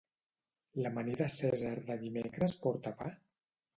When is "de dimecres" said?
1.91-2.57